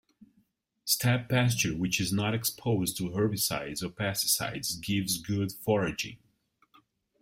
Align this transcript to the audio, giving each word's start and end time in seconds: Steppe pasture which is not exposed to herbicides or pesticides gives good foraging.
Steppe 0.83 1.29
pasture 1.29 1.77
which 1.77 2.01
is 2.01 2.11
not 2.11 2.33
exposed 2.33 2.97
to 2.97 3.11
herbicides 3.11 3.83
or 3.83 3.89
pesticides 3.89 4.81
gives 4.81 5.21
good 5.21 5.51
foraging. 5.51 6.17